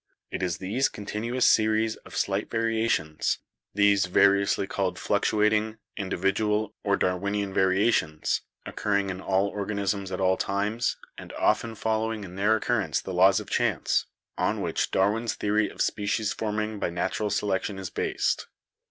It 0.31 0.41
is 0.41 0.57
these 0.57 0.89
continuous 0.89 1.45
series 1.45 1.95
of 1.97 2.15
slight 2.17 2.49
variations, 2.49 3.37
these 3.75 4.07
variously 4.07 4.65
called 4.65 4.97
fluctuating, 4.97 5.77
in 5.95 6.09
210 6.09 6.09
BIOLOGY 6.09 6.09
dividual, 6.09 6.75
or 6.83 6.97
Darwinian 6.97 7.53
variations, 7.53 8.41
occurring 8.65 9.11
in 9.11 9.21
all 9.21 9.49
organ 9.49 9.77
isms 9.77 10.11
at 10.11 10.19
all 10.19 10.37
times, 10.37 10.97
and 11.19 11.31
often 11.33 11.75
following 11.75 12.23
in 12.23 12.33
their 12.35 12.55
occurrence 12.55 12.99
the 12.99 13.13
laws 13.13 13.39
of 13.39 13.51
chance, 13.51 14.07
on 14.39 14.61
which 14.61 14.89
Darwin's 14.89 15.35
theory 15.35 15.69
of 15.69 15.83
species 15.83 16.33
forming 16.33 16.79
by 16.79 16.89
natural 16.89 17.29
selection 17.29 17.77
is 17.77 17.91
based. 17.91 18.47